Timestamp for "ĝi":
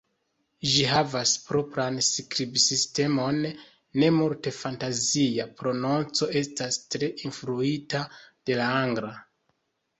0.69-0.85